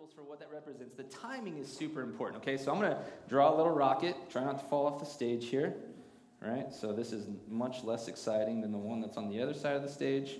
[0.00, 0.94] visuals for what that represents.
[0.94, 2.56] The timing is super important, okay?
[2.56, 4.16] So I'm going to draw a little rocket.
[4.30, 5.74] Try not to fall off the stage here,
[6.40, 6.72] right?
[6.72, 9.82] So this is much less exciting than the one that's on the other side of
[9.82, 10.38] the stage,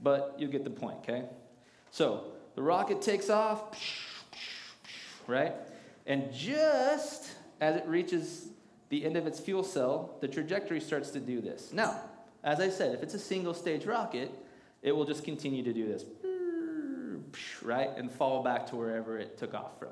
[0.00, 1.24] but you get the point, okay?
[1.90, 2.24] So
[2.54, 3.78] the rocket takes off,
[5.26, 5.54] right?
[6.06, 7.30] And just
[7.60, 8.48] as it reaches
[8.88, 11.72] the end of its fuel cell, the trajectory starts to do this.
[11.72, 12.00] Now,
[12.42, 14.30] as I said, if it's a single stage rocket,
[14.80, 16.04] it will just continue to do this,
[17.62, 17.90] right?
[17.96, 19.90] And fall back to wherever it took off from.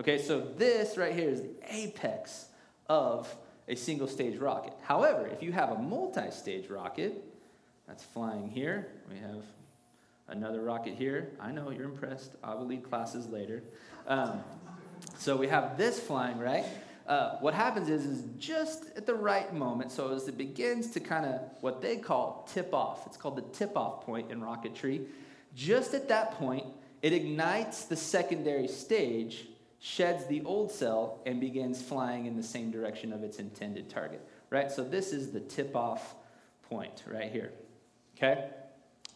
[0.00, 2.46] Okay, so this right here is the apex
[2.88, 3.34] of
[3.68, 4.74] a single stage rocket.
[4.82, 7.24] However, if you have a multi stage rocket,
[7.86, 9.42] that's flying here, we have
[10.28, 11.30] another rocket here.
[11.40, 12.34] I know you're impressed.
[12.42, 13.62] I will lead classes later.
[14.06, 14.42] Um,
[15.18, 16.64] so we have this flying, right?
[17.06, 21.00] Uh, what happens is, is just at the right moment, so as it begins to
[21.00, 25.04] kind of what they call tip off, it's called the tip off point in rocketry.
[25.54, 26.66] Just at that point,
[27.02, 29.46] it ignites the secondary stage,
[29.80, 34.26] sheds the old cell, and begins flying in the same direction of its intended target,
[34.50, 34.70] right?
[34.70, 36.14] So this is the tip off
[36.62, 37.52] point right here,
[38.16, 38.48] okay?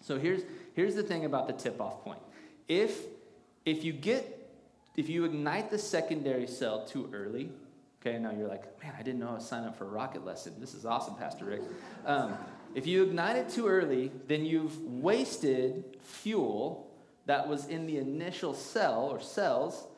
[0.02, 0.42] So here's,
[0.74, 2.20] here's the thing about the tip off point.
[2.68, 3.00] If,
[3.64, 4.34] if you get
[4.96, 7.50] if you ignite the secondary cell too early,
[8.00, 10.24] Okay, now you're like, man, I didn't know I was signing up for a rocket
[10.24, 10.54] lesson.
[10.60, 11.62] This is awesome, Pastor Rick.
[12.06, 12.34] Um,
[12.78, 16.88] if you ignite it too early, then you've wasted fuel
[17.26, 19.88] that was in the initial cell or cells,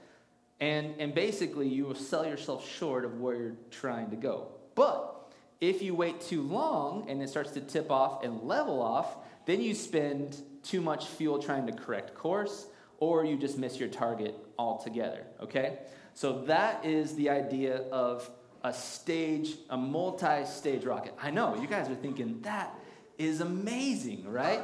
[0.61, 4.48] and, and basically you will sell yourself short of where you're trying to go.
[4.75, 9.19] But if you wait too long and it starts to tip off and level off,
[9.45, 13.91] then you spend too much fuel trying to correct course, or you just miss your
[13.91, 15.81] target altogether, okay?
[16.14, 18.31] So that is the idea of
[18.62, 21.14] a stage, a multi stage rocket.
[21.22, 22.75] I know, you guys are thinking, that
[23.19, 24.61] is amazing, right?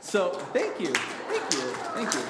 [0.00, 1.60] So thank you, thank you,
[1.94, 2.20] thank you.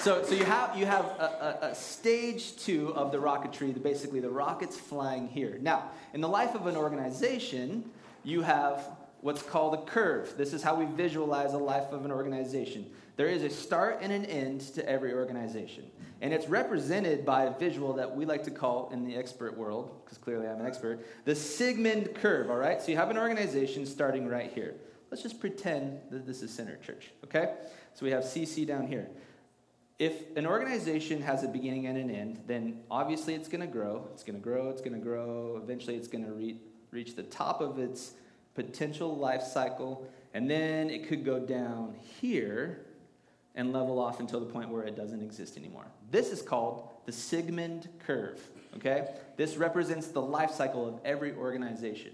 [0.00, 4.20] So, so you have, you have a, a, a stage two of the rocketry, basically
[4.20, 5.58] the rocket's flying here.
[5.60, 7.90] Now, in the life of an organization,
[8.22, 8.88] you have
[9.20, 10.34] what's called a curve.
[10.36, 12.86] This is how we visualize the life of an organization.
[13.16, 15.84] There is a start and an end to every organization.
[16.20, 20.02] And it's represented by a visual that we like to call, in the expert world,
[20.04, 22.80] because clearly I'm an expert, the Sigmoid curve, all right?
[22.80, 24.74] So you have an organization starting right here.
[25.10, 27.54] Let's just pretend that this is Center Church, okay?
[27.94, 29.08] So we have CC down here.
[29.98, 34.08] If an organization has a beginning and an end, then obviously it's going to grow.
[34.12, 35.58] It's going to grow, it's going to grow.
[35.62, 36.60] Eventually it's going to re-
[36.90, 38.12] reach the top of its
[38.54, 42.85] potential life cycle, and then it could go down here
[43.56, 45.86] and level off until the point where it doesn't exist anymore.
[46.10, 48.38] This is called the Sigmoid curve,
[48.76, 49.08] okay?
[49.36, 52.12] This represents the life cycle of every organization.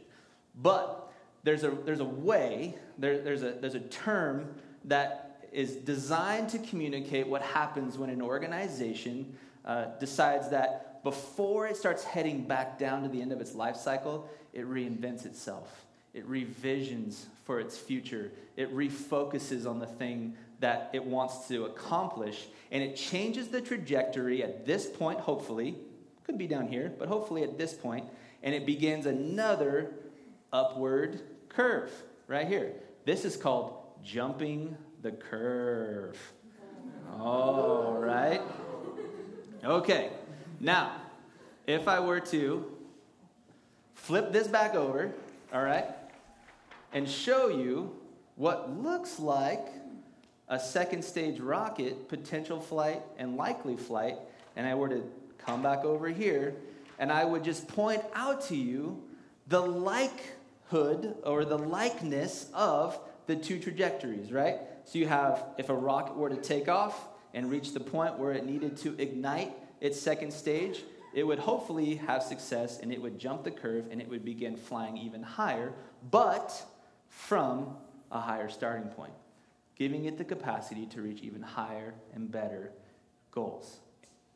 [0.55, 4.55] But there's a, there's a way, there, there's, a, there's a term
[4.85, 11.77] that is designed to communicate what happens when an organization uh, decides that before it
[11.77, 15.85] starts heading back down to the end of its life cycle, it reinvents itself.
[16.15, 18.31] It revisions for its future.
[18.57, 24.43] It refocuses on the thing that it wants to accomplish, and it changes the trajectory
[24.43, 25.77] at this point, hopefully.
[26.25, 28.07] Could be down here, but hopefully at this point,
[28.43, 29.93] and it begins another
[30.53, 31.91] upward curve
[32.29, 32.73] right here.
[33.05, 33.75] This is called
[34.05, 36.17] jumping the curve.
[37.19, 38.41] All right.
[39.65, 40.11] Okay.
[40.61, 40.93] Now,
[41.67, 42.73] if I were to
[43.95, 45.13] flip this back over,
[45.53, 45.87] all right,
[46.93, 47.97] and show you
[48.37, 49.82] what looks like
[50.53, 54.19] a second stage rocket, potential flight and likely flight,
[54.55, 55.03] and I were to
[55.39, 56.55] come back over here,
[56.99, 59.03] and I would just point out to you
[59.47, 64.59] the likelihood or the likeness of the two trajectories, right?
[64.85, 68.33] So you have, if a rocket were to take off and reach the point where
[68.33, 70.83] it needed to ignite its second stage,
[71.15, 74.59] it would hopefully have success and it would jump the curve and it would begin
[74.59, 75.73] flying even higher,
[76.11, 76.63] but
[77.09, 77.75] from
[78.11, 79.15] a higher starting point
[79.83, 82.71] giving it the capacity to reach even higher and better
[83.33, 83.81] goals.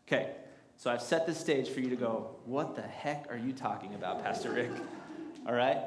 [0.04, 0.32] Okay,
[0.76, 3.94] so I've set the stage for you to go, what the heck are you talking
[3.94, 4.72] about, Pastor Rick?
[5.46, 5.78] All right?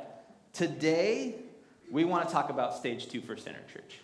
[0.53, 1.35] Today,
[1.91, 4.00] we want to talk about stage two for Center Church.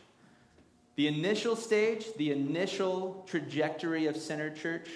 [0.98, 4.90] The initial stage, the initial trajectory of Center Church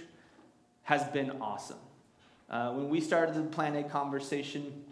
[0.84, 1.80] has been awesome.
[2.50, 4.84] Uh, when we started the Plan A conversation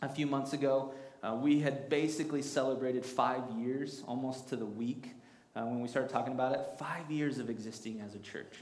[0.00, 5.14] a few months ago, uh, we had basically celebrated five years, almost to the week,
[5.56, 6.60] uh, when we started talking about it.
[6.78, 8.54] Five years of existing as a church.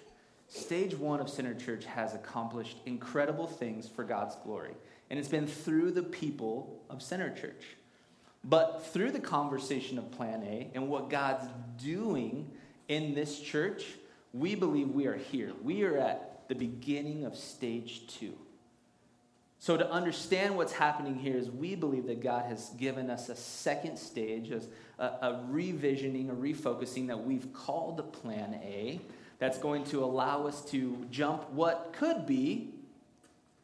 [0.48, 4.74] Stage one of Center Church has accomplished incredible things for God's glory,
[5.10, 7.64] and it's been through the people of Center Church.
[8.44, 11.48] But through the conversation of Plan A and what God's
[11.82, 12.48] doing
[12.86, 13.84] in this church,
[14.32, 15.52] we believe we are here.
[15.62, 18.34] We are at the beginning of stage two.
[19.66, 23.34] So, to understand what's happening here is we believe that God has given us a
[23.34, 29.00] second stage, a, a revisioning, a refocusing that we've called Plan A,
[29.40, 32.74] that's going to allow us to jump what could be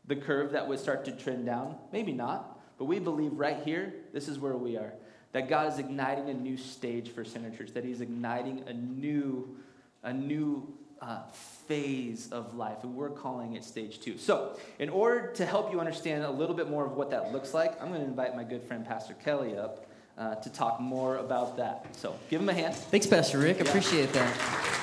[0.09, 1.77] the curve that would start to trend down.
[1.93, 4.95] Maybe not, but we believe right here, this is where we are.
[5.31, 9.57] That God is igniting a new stage for Center Church, that He's igniting a new,
[10.03, 10.67] a new
[11.03, 11.23] uh,
[11.67, 14.17] phase of life, and we're calling it stage two.
[14.17, 17.53] So, in order to help you understand a little bit more of what that looks
[17.53, 21.17] like, I'm going to invite my good friend Pastor Kelly up uh, to talk more
[21.17, 21.87] about that.
[21.97, 22.75] So, give him a hand.
[22.75, 23.59] Thanks, Pastor Rick.
[23.59, 23.65] Yeah.
[23.65, 24.35] Appreciate that.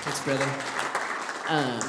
[0.04, 0.44] Thanks, brother.
[1.48, 1.80] Um,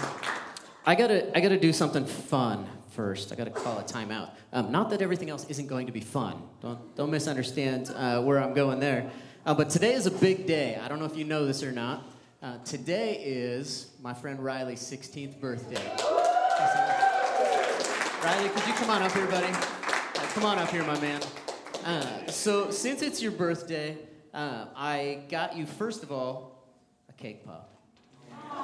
[0.86, 3.32] I gotta, I gotta do something fun first.
[3.32, 4.30] I gotta call a timeout.
[4.52, 6.42] Um, not that everything else isn't going to be fun.
[6.62, 9.10] Don't, don't misunderstand uh, where I'm going there.
[9.44, 10.76] Uh, but today is a big day.
[10.80, 12.04] I don't know if you know this or not.
[12.42, 15.76] Uh, today is my friend Riley's 16th birthday.
[18.24, 19.52] Riley, could you come on up here, buddy?
[19.52, 21.20] Uh, come on up here, my man.
[21.84, 23.98] Uh, so, since it's your birthday,
[24.32, 26.66] uh, I got you, first of all,
[27.10, 27.78] a cake pop.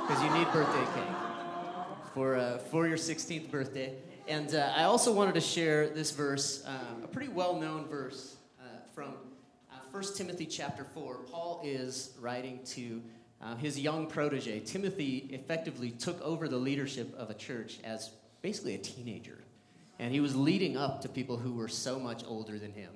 [0.08, 1.14] Because you need birthday cake
[2.14, 3.93] for, uh, for your 16th birthday.
[4.26, 6.64] And uh, I also wanted to share this verse,
[7.05, 8.37] a pretty well known verse
[8.94, 9.12] from
[9.90, 11.17] 1 Timothy chapter 4.
[11.31, 13.02] Paul is writing to
[13.43, 18.11] uh, his young protege, Timothy, effectively took over the leadership of a church as
[18.43, 19.38] basically a teenager.
[19.99, 22.91] And he was leading up to people who were so much older than him.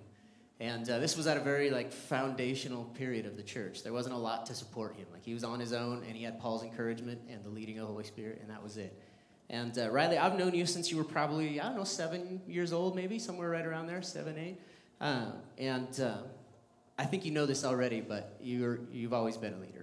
[0.60, 3.82] And uh, this was at a very like foundational period of the church.
[3.82, 5.06] There wasn't a lot to support him.
[5.10, 7.86] Like he was on his own, and he had Paul's encouragement and the leading of
[7.86, 8.94] the Holy Spirit, and that was it.
[9.48, 12.74] And uh, Riley, I've known you since you were probably I don't know seven years
[12.74, 14.60] old, maybe somewhere right around there, seven, eight.
[15.00, 16.18] Uh, and uh,
[16.98, 19.79] I think you know this already, but you're you've always been a leader.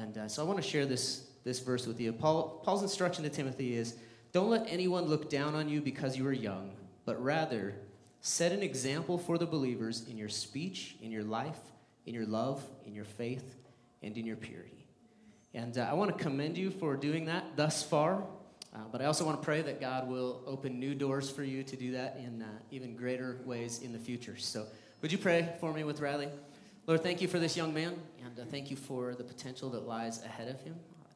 [0.00, 2.12] And uh, so I want to share this, this verse with you.
[2.12, 3.96] Paul, Paul's instruction to Timothy is
[4.32, 6.70] Don't let anyone look down on you because you are young,
[7.04, 7.74] but rather
[8.22, 11.58] set an example for the believers in your speech, in your life,
[12.06, 13.56] in your love, in your faith,
[14.02, 14.86] and in your purity.
[15.52, 18.24] And uh, I want to commend you for doing that thus far.
[18.72, 21.62] Uh, but I also want to pray that God will open new doors for you
[21.64, 24.36] to do that in uh, even greater ways in the future.
[24.38, 24.66] So,
[25.02, 26.28] would you pray for me with Riley?
[26.90, 27.94] Lord, thank you for this young man,
[28.24, 30.74] and uh, thank you for the potential that lies ahead of him.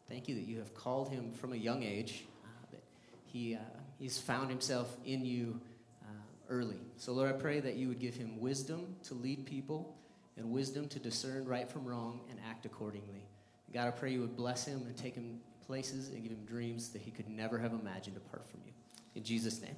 [0.08, 2.82] Thank you that you have called him from a young age, uh, that
[3.24, 3.58] he, uh,
[3.98, 5.60] he's found himself in you
[6.04, 6.06] uh,
[6.48, 6.78] early.
[6.96, 9.96] So, Lord, I pray that you would give him wisdom to lead people
[10.36, 13.26] and wisdom to discern right from wrong and act accordingly.
[13.72, 16.90] God, I pray you would bless him and take him places and give him dreams
[16.90, 18.72] that he could never have imagined apart from you.
[19.16, 19.74] In Jesus' name,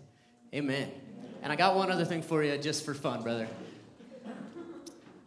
[0.52, 0.92] amen.
[1.42, 3.48] And I got one other thing for you just for fun, brother.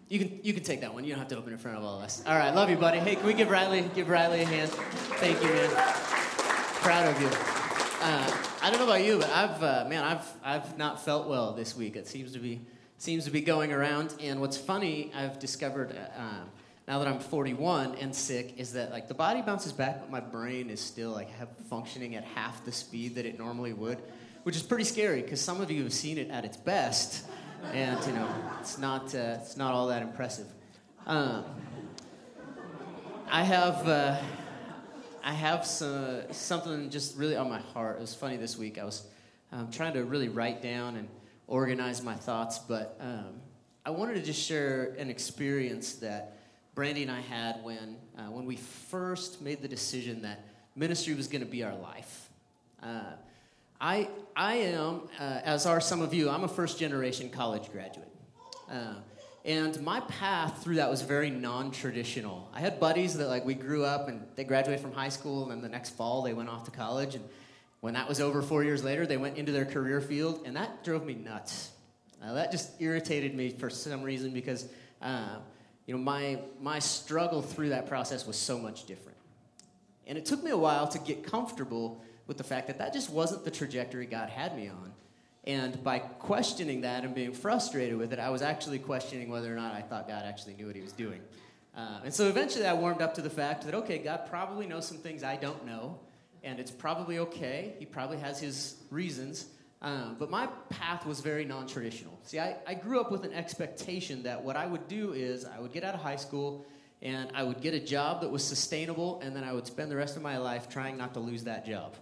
[0.10, 1.04] You can, you can take that one.
[1.04, 2.24] You don't have to open in front of all of us.
[2.26, 2.98] All right, love you, buddy.
[2.98, 4.72] Hey, can we give Riley, give Riley a hand?
[4.72, 5.70] Thank you, man.
[6.82, 7.28] Proud of you.
[8.02, 11.54] Uh, I don't know about you, but I've, uh, man, I've, I've not felt well
[11.54, 11.96] this week.
[11.96, 12.60] It seems to be,
[12.98, 14.16] seems to be going around.
[14.20, 16.50] And what's funny, I've discovered uh, um,
[16.88, 20.22] now that I'm 41 and sick, is that like the body bounces back, but my
[20.22, 24.00] brain is still like have, functioning at half the speed that it normally would,
[24.42, 27.29] which is pretty scary because some of you have seen it at its best
[27.74, 28.28] and you know
[28.60, 30.48] it's not uh, it's not all that impressive.
[31.06, 31.46] Um,
[33.30, 34.18] I have uh,
[35.24, 37.98] I have some, something just really on my heart.
[37.98, 38.78] It was funny this week.
[38.78, 39.06] I was
[39.52, 41.08] um, trying to really write down and
[41.48, 43.42] organize my thoughts, but um,
[43.86, 46.38] I wanted to just share an experience that
[46.76, 50.46] Brandy and I had when uh, when we first made the decision that
[50.76, 52.30] ministry was going to be our life.
[53.82, 58.12] I, I am, uh, as are some of you, I'm a first generation college graduate.
[58.70, 58.96] Uh,
[59.46, 62.50] and my path through that was very non traditional.
[62.54, 65.52] I had buddies that, like, we grew up and they graduated from high school, and
[65.52, 67.16] then the next fall they went off to college.
[67.16, 67.24] And
[67.80, 70.84] when that was over four years later, they went into their career field, and that
[70.84, 71.72] drove me nuts.
[72.22, 74.68] Uh, that just irritated me for some reason because,
[75.02, 75.38] uh,
[75.86, 79.18] you know, my, my struggle through that process was so much different.
[80.06, 83.10] And it took me a while to get comfortable with the fact that that just
[83.10, 84.94] wasn't the trajectory God had me on.
[85.46, 89.56] And by questioning that and being frustrated with it, I was actually questioning whether or
[89.56, 91.22] not I thought God actually knew what he was doing.
[91.76, 94.88] Uh, and so eventually I warmed up to the fact that, okay, God probably knows
[94.88, 96.00] some things I don't know,
[96.44, 97.74] and it's probably okay.
[97.80, 99.48] He probably has his reasons.
[99.82, 102.20] Um, but my path was very non traditional.
[102.24, 105.60] See, I, I grew up with an expectation that what I would do is I
[105.60, 106.66] would get out of high school
[107.02, 109.96] and I would get a job that was sustainable, and then I would spend the
[109.96, 111.96] rest of my life trying not to lose that job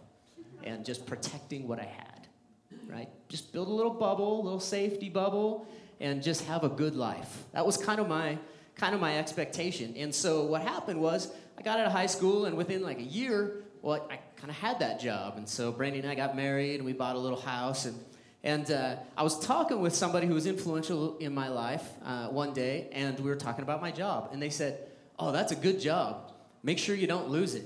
[0.63, 2.27] and just protecting what I had,
[2.87, 3.09] right?
[3.29, 5.67] Just build a little bubble, a little safety bubble,
[5.99, 7.43] and just have a good life.
[7.53, 8.37] That was kind of my
[8.75, 9.95] kind of my expectation.
[9.97, 13.03] And so what happened was I got out of high school, and within like a
[13.03, 15.35] year, well, I, I kind of had that job.
[15.37, 17.85] And so Brandy and I got married and we bought a little house.
[17.85, 17.99] And,
[18.43, 22.53] and uh, I was talking with somebody who was influential in my life uh, one
[22.53, 24.29] day, and we were talking about my job.
[24.31, 24.79] And they said,
[25.19, 26.31] Oh, that's a good job.
[26.61, 27.65] Make sure you don't lose it.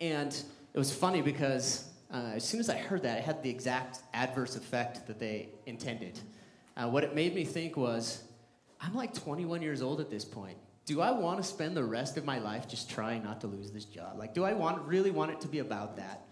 [0.00, 0.32] And
[0.74, 4.00] it was funny because uh, as soon as I heard that, it had the exact
[4.14, 6.18] adverse effect that they intended.
[6.76, 8.22] Uh, what it made me think was,
[8.80, 10.56] I'm like 21 years old at this point.
[10.86, 13.70] Do I want to spend the rest of my life just trying not to lose
[13.70, 14.18] this job?
[14.18, 16.22] Like, do I want really want it to be about that?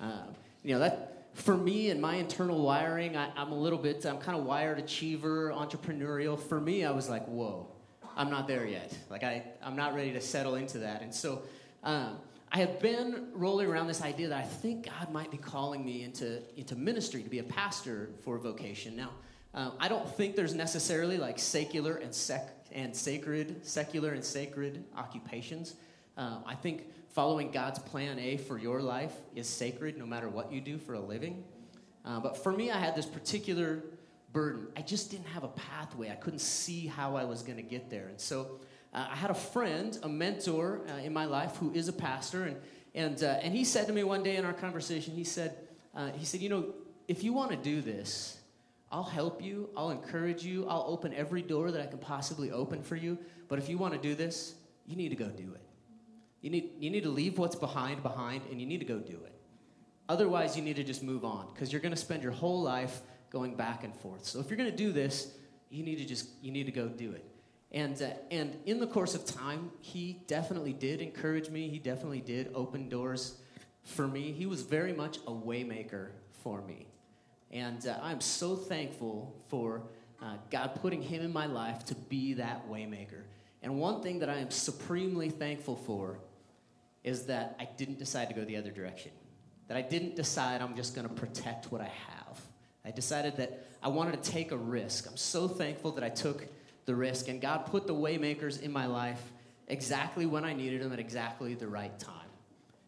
[0.00, 4.04] Um, you know, that for me and my internal wiring, I, I'm a little bit,
[4.04, 6.38] I'm kind of wired achiever, entrepreneurial.
[6.38, 7.68] For me, I was like, whoa,
[8.16, 8.94] I'm not there yet.
[9.08, 11.00] Like, I, I'm not ready to settle into that.
[11.00, 11.42] And so,
[11.82, 12.18] um,
[12.54, 16.02] I have been rolling around this idea that I think God might be calling me
[16.02, 18.94] into, into ministry to be a pastor for a vocation.
[18.94, 19.08] Now,
[19.54, 24.84] um, I don't think there's necessarily like secular and sec and sacred, secular and sacred
[24.94, 25.76] occupations.
[26.18, 30.52] Um, I think following God's plan A for your life is sacred no matter what
[30.52, 31.44] you do for a living.
[32.04, 33.82] Uh, but for me, I had this particular
[34.34, 34.68] burden.
[34.76, 36.10] I just didn't have a pathway.
[36.10, 38.08] I couldn't see how I was going to get there.
[38.08, 38.60] And so
[38.92, 42.44] uh, I had a friend, a mentor uh, in my life who is a pastor.
[42.44, 42.56] And,
[42.94, 45.56] and, uh, and he said to me one day in our conversation, he said,
[45.94, 46.74] uh, he said, you know,
[47.08, 48.38] if you want to do this,
[48.90, 52.82] I'll help you, I'll encourage you, I'll open every door that I can possibly open
[52.82, 53.18] for you.
[53.48, 54.54] But if you want to do this,
[54.86, 55.62] you need to go do it.
[56.42, 59.18] You need, you need to leave what's behind behind and you need to go do
[59.24, 59.32] it.
[60.08, 63.00] Otherwise, you need to just move on because you're going to spend your whole life
[63.30, 64.26] going back and forth.
[64.26, 65.32] So if you're going to do this,
[65.70, 67.24] you need to just you need to go do it.
[67.72, 71.68] And uh, and in the course of time, he definitely did encourage me.
[71.68, 73.38] He definitely did open doors
[73.82, 74.32] for me.
[74.32, 76.08] He was very much a waymaker
[76.42, 76.86] for me.
[77.50, 79.82] And uh, I'm so thankful for
[80.22, 83.22] uh, God putting him in my life to be that waymaker.
[83.62, 86.18] And one thing that I am supremely thankful for
[87.04, 89.12] is that I didn't decide to go the other direction.
[89.68, 92.40] That I didn't decide I'm just going to protect what I have.
[92.84, 95.06] I decided that I wanted to take a risk.
[95.08, 96.46] I'm so thankful that I took
[96.84, 99.22] the risk, and God put the waymakers in my life
[99.68, 102.14] exactly when I needed them at exactly the right time.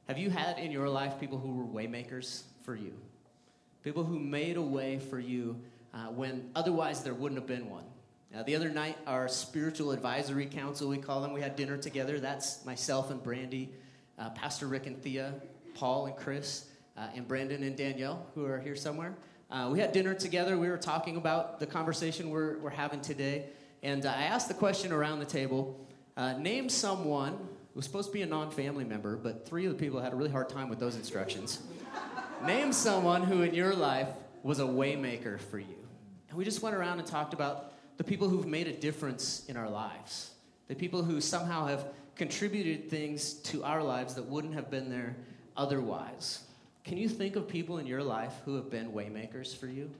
[0.08, 2.94] Have you had in your life people who were waymakers for you?
[3.84, 5.60] people who made a way for you
[5.92, 7.84] uh, when otherwise there wouldn't have been one.
[8.34, 12.18] Uh, the other night, our spiritual advisory council, we call them, we had dinner together.
[12.18, 13.70] That's myself and Brandy,
[14.18, 15.34] uh, Pastor Rick and Thea,
[15.74, 16.64] Paul and Chris,
[16.96, 19.14] uh, and Brandon and Danielle, who are here somewhere.
[19.50, 20.58] Uh, we had dinner together.
[20.58, 23.50] We were talking about the conversation we're, we're having today.
[23.84, 25.78] And uh, I asked the question around the table
[26.38, 29.78] name someone who was supposed to be a non family member, but three of the
[29.78, 31.60] people had a really hard time with those instructions.
[32.44, 34.08] Name someone who in your life
[34.42, 35.76] was a waymaker for you.
[36.28, 39.56] And we just went around and talked about the people who've made a difference in
[39.56, 40.30] our lives,
[40.66, 41.86] the people who somehow have
[42.16, 45.14] contributed things to our lives that wouldn't have been there
[45.56, 46.40] otherwise.
[46.84, 49.90] Can you think of people in your life who have been waymakers for you?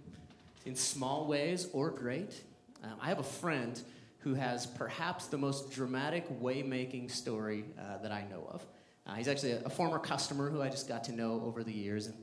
[0.64, 2.43] In small ways or great?
[2.85, 3.81] Um, I have a friend
[4.19, 8.67] who has perhaps the most dramatic waymaking story uh, that I know of.
[9.07, 11.73] Uh, he's actually a, a, former customer who I just got to know over the
[11.73, 12.07] years.
[12.07, 12.17] And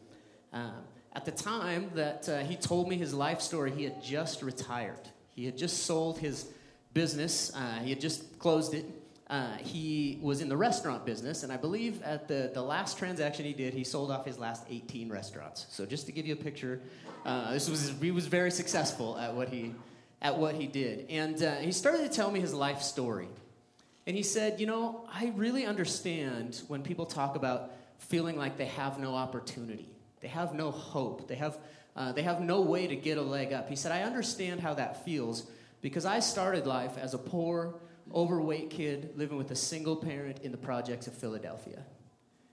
[0.54, 4.42] um, at the time that uh, he told me his life story, he had just
[4.42, 5.10] retired.
[5.36, 6.48] He had just sold his
[6.94, 8.86] business, uh, he had just closed it.
[9.30, 13.46] Uh, he was in the restaurant business, and I believe at the, the last transaction
[13.46, 15.68] he did, he sold off his last 18 restaurants.
[15.70, 16.82] So just to give you a picture,
[17.26, 19.74] uh, this was he was very successful at what he
[20.22, 23.28] at what he did, and uh, he started to tell me his life story.
[24.06, 28.66] And he said, You know, I really understand when people talk about feeling like they
[28.66, 29.90] have no opportunity,
[30.22, 31.58] they have no hope, they have,
[31.96, 33.70] uh, they have no way to get a leg up.
[33.70, 35.48] He said, I understand how that feels
[35.82, 37.76] because I started life as a poor,
[38.14, 41.84] overweight kid living with a single parent in the projects of Philadelphia.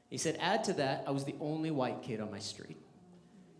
[0.08, 2.78] He said, Add to that, I was the only white kid on my street.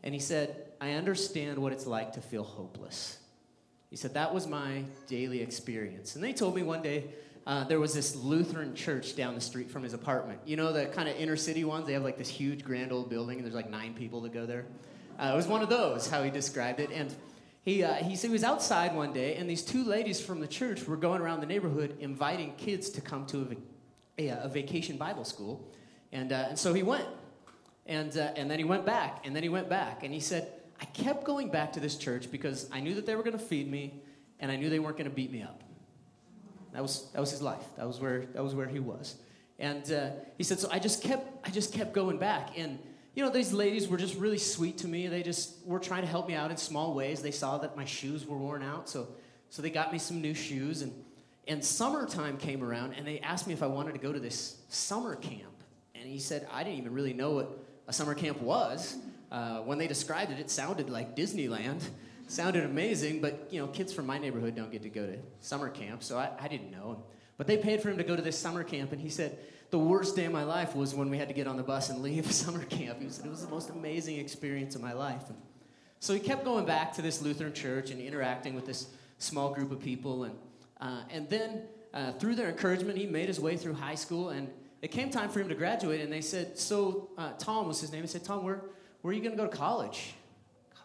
[0.03, 3.18] And he said, I understand what it's like to feel hopeless.
[3.91, 6.15] He said, That was my daily experience.
[6.15, 7.05] And they told me one day,
[7.47, 10.39] uh, there was this Lutheran church down the street from his apartment.
[10.45, 11.87] You know, the kind of inner city ones?
[11.87, 14.45] They have like this huge, grand old building, and there's like nine people that go
[14.45, 14.67] there.
[15.19, 16.91] Uh, it was one of those, how he described it.
[16.93, 17.15] And
[17.63, 20.47] he, uh, he said he was outside one day, and these two ladies from the
[20.47, 23.57] church were going around the neighborhood inviting kids to come to
[24.19, 25.67] a, a, a vacation Bible school.
[26.13, 27.07] And, uh, and so he went.
[27.87, 30.05] And, uh, and then he went back, and then he went back.
[30.05, 33.17] And he said, I kept going back to this church because I knew that they
[33.17, 34.01] were going to feed me,
[34.41, 35.63] and I knew they weren't going to beat me up.
[36.73, 37.65] That was, that was his life.
[37.77, 39.17] That was where, that was where he was.
[39.59, 42.57] And uh, he said, so I just kept, I just kept going back.
[42.57, 42.79] And,
[43.15, 45.09] you know, these ladies were just really sweet to me.
[45.09, 47.21] They just were trying to help me out in small ways.
[47.23, 49.09] They saw that my shoes were worn out, so,
[49.51, 50.83] so they got me some new shoes.
[50.83, 50.93] And,
[51.49, 54.59] and summertime came around, and they asked me if I wanted to go to this
[54.69, 55.65] summer camp.
[55.97, 57.59] And he said, I didn't even really know what
[57.89, 58.97] a summer camp was.
[59.31, 61.83] Uh, when they described it, it sounded like Disneyland.
[62.29, 65.69] sounded amazing, but you know, kids from my neighborhood don't get to go to summer
[65.69, 67.05] camp, so I, I didn't know.
[67.37, 69.39] But they paid for him to go to this summer camp, and he said,
[69.71, 71.91] the worst day of my life was when we had to get on the bus
[71.91, 73.01] and leave summer camp.
[73.01, 75.29] He said, it was the most amazing experience of my life.
[75.29, 75.39] And
[76.01, 79.71] so he kept going back to this Lutheran church and interacting with this small group
[79.71, 80.25] of people.
[80.25, 80.35] And,
[80.81, 84.31] uh, and then uh, through their encouragement, he made his way through high school.
[84.31, 84.49] And
[84.81, 86.01] it came time for him to graduate.
[86.01, 88.03] And they said, So, uh, Tom was his name.
[88.03, 88.63] He said, Tom, where,
[89.03, 90.15] where are you going to go to college?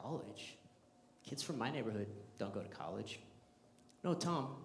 [0.01, 0.55] College?
[1.24, 3.20] Kids from my neighborhood don't go to college.
[4.03, 4.55] No, Tom,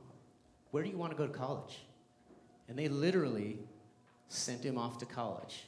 [0.71, 1.79] where do you want to go to college?
[2.69, 3.59] And they literally
[4.29, 5.65] sent him off to college,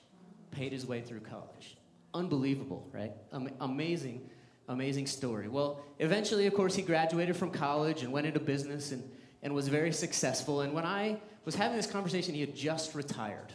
[0.50, 1.76] paid his way through college.
[2.12, 3.12] Unbelievable, right?
[3.32, 4.28] Am- amazing
[4.70, 5.48] amazing story.
[5.48, 9.02] Well, eventually, of course, he graduated from college and went into business and,
[9.42, 10.60] and was very successful.
[10.60, 13.52] And when I was having this conversation, he had just retired.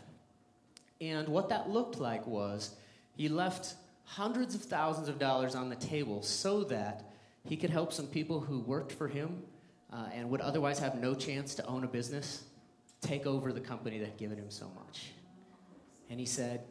[0.99, 2.75] And what that looked like was
[3.15, 7.11] he left hundreds of thousands of dollars on the table so that
[7.43, 9.43] he could help some people who worked for him
[9.91, 12.43] uh, and would otherwise have no chance to own a business
[13.01, 15.11] take over the company that had given him so much.
[16.09, 16.61] And he said,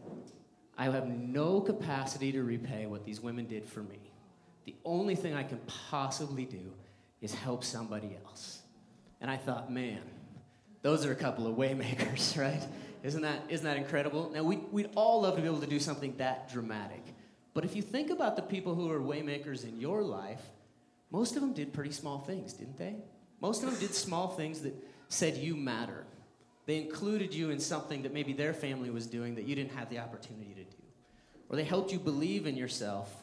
[0.77, 4.05] I have no capacity to repay what these women did for me
[4.65, 5.59] the only thing I can
[5.91, 6.73] possibly do
[7.21, 8.63] is help somebody else.
[9.21, 10.01] And I thought, man,
[10.83, 12.63] those are a couple of waymakers, right?
[13.03, 14.31] Isn't that, isn't that incredible?
[14.31, 17.04] Now, we, we'd all love to be able to do something that dramatic.
[17.55, 20.43] But if you think about the people who are waymakers in your life,
[21.11, 22.97] most of them did pretty small things, didn't they?
[23.41, 24.75] Most of them did small things that
[25.09, 26.05] said you matter.
[26.67, 29.89] They included you in something that maybe their family was doing that you didn't have
[29.91, 30.83] the opportunity to do.
[31.49, 33.15] Or they helped you believe in yourself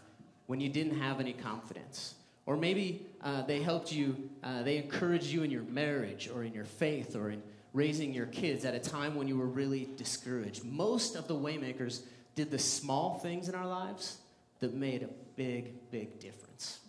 [0.47, 2.15] when you didn't have any confidence.
[2.45, 6.53] Or maybe uh, they helped you, uh, they encouraged you in your marriage or in
[6.53, 7.41] your faith or in
[7.73, 10.63] raising your kids at a time when you were really discouraged.
[10.63, 12.01] Most of the Waymakers
[12.35, 14.17] did the small things in our lives
[14.59, 16.79] that made a big, big difference.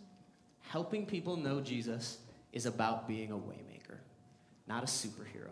[0.61, 2.19] Helping people know Jesus
[2.53, 3.97] is about being a Waymaker,
[4.67, 5.51] not a superhero.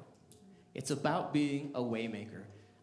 [0.75, 2.43] It's about being a Waymaker.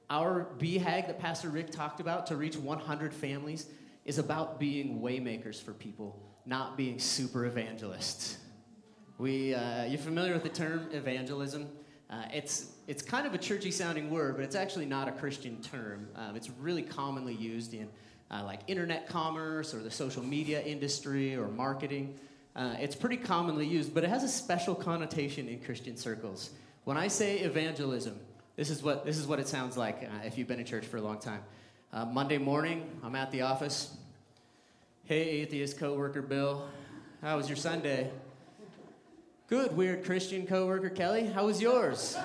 [0.10, 3.67] Our BHAG that Pastor Rick talked about to reach 100 families
[4.05, 8.38] is about being waymakers for people, not being super evangelists.
[9.17, 11.67] We, uh, you're familiar with the term evangelism?
[12.10, 15.62] Uh, it's, it's kind of a churchy sounding word, but it's actually not a Christian
[15.62, 16.08] term.
[16.15, 17.89] Um, it's really commonly used in
[18.32, 22.17] uh, like internet commerce or the social media industry or marketing.
[22.56, 26.50] Uh, it's pretty commonly used, but it has a special connotation in Christian circles.
[26.86, 28.17] When I say evangelism,
[28.56, 30.86] this is what, this is what it sounds like uh, if you've been in church
[30.86, 31.43] for a long time.
[31.91, 33.95] Uh, Monday morning, I'm at the office.
[35.04, 36.67] Hey, atheist coworker Bill,
[37.21, 38.12] how was your Sunday?
[39.47, 42.17] Good, weird Christian coworker Kelly, how was yours?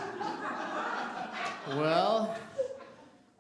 [1.69, 2.37] well,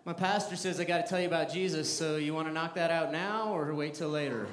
[0.05, 2.77] my pastor says I got to tell you about Jesus, so you want to knock
[2.77, 4.47] that out now or wait till later?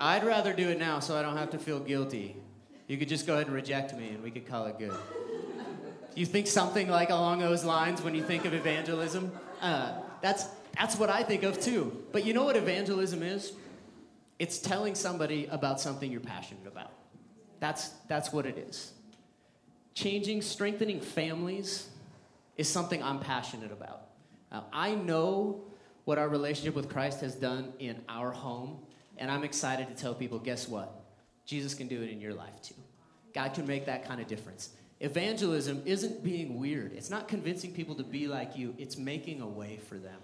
[0.00, 2.36] I'd rather do it now so I don't have to feel guilty.
[2.86, 4.96] You could just go ahead and reject me and we could call it good.
[6.14, 9.30] You think something like along those lines when you think of evangelism?
[9.60, 12.02] Uh, that's, that's what I think of too.
[12.12, 13.52] But you know what evangelism is?
[14.38, 16.92] It's telling somebody about something you're passionate about.
[17.60, 18.92] That's, that's what it is.
[19.94, 21.88] Changing, strengthening families
[22.56, 24.02] is something I'm passionate about.
[24.50, 25.62] Uh, I know
[26.04, 28.78] what our relationship with Christ has done in our home,
[29.18, 31.02] and I'm excited to tell people guess what?
[31.44, 32.74] Jesus can do it in your life too.
[33.34, 34.70] God can make that kind of difference.
[35.00, 36.92] Evangelism isn't being weird.
[36.92, 38.74] It's not convincing people to be like you.
[38.78, 40.18] It's making a way for them,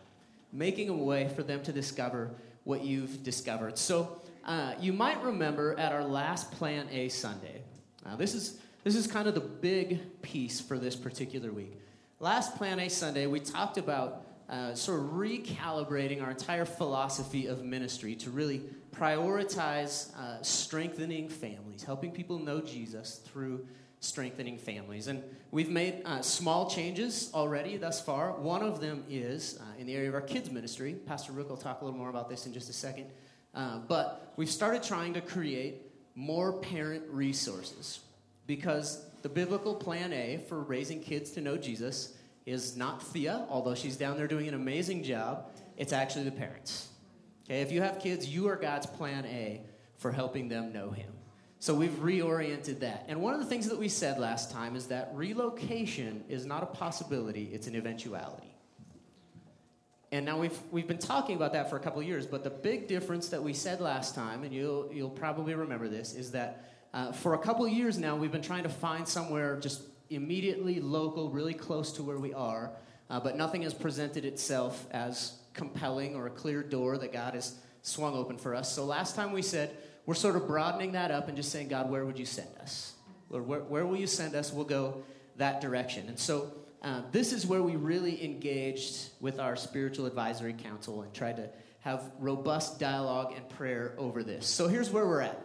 [0.52, 2.30] making a way for them to discover
[2.64, 3.78] what you've discovered.
[3.78, 7.62] So uh, you might remember at our last Plan A Sunday.
[8.04, 11.78] Now this is this is kind of the big piece for this particular week.
[12.20, 17.64] Last Plan A Sunday, we talked about uh, sort of recalibrating our entire philosophy of
[17.64, 18.62] ministry to really
[18.94, 23.66] prioritize uh, strengthening families, helping people know Jesus through
[24.00, 25.08] strengthening families.
[25.08, 28.32] And we've made uh, small changes already thus far.
[28.32, 30.92] One of them is uh, in the area of our kids' ministry.
[30.92, 33.06] Pastor Rook will talk a little more about this in just a second.
[33.54, 35.82] Uh, but we've started trying to create
[36.14, 38.00] more parent resources
[38.46, 42.14] because the biblical plan A for raising kids to know Jesus
[42.46, 45.50] is not Thea, although she's down there doing an amazing job.
[45.76, 46.88] It's actually the parents.
[47.46, 49.62] Okay, if you have kids, you are God's plan A
[49.96, 51.10] for helping them know Him.
[51.58, 53.06] So we've reoriented that.
[53.08, 56.62] And one of the things that we said last time is that relocation is not
[56.62, 58.53] a possibility, it's an eventuality.
[60.14, 62.86] And now we've, we've been talking about that for a couple years, but the big
[62.86, 67.10] difference that we said last time, and you'll, you'll probably remember this, is that uh,
[67.10, 71.52] for a couple years now, we've been trying to find somewhere just immediately local, really
[71.52, 72.70] close to where we are,
[73.10, 77.56] uh, but nothing has presented itself as compelling or a clear door that God has
[77.82, 78.72] swung open for us.
[78.72, 81.90] So last time we said, we're sort of broadening that up and just saying, God,
[81.90, 82.92] where would you send us?
[83.30, 84.52] Lord, where, where will you send us?
[84.52, 85.02] We'll go
[85.38, 86.06] that direction.
[86.08, 86.52] And so
[86.84, 91.48] uh, this is where we really engaged with our spiritual advisory council and tried to
[91.80, 94.46] have robust dialogue and prayer over this.
[94.46, 95.40] So here's where we're at.